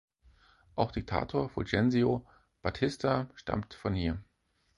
Auch 0.73 0.91
Diktator 0.91 1.47
Fulgencio 1.49 2.25
Batista 2.63 3.29
stammt 3.35 3.75
von 3.75 3.93
hier. 3.93 4.19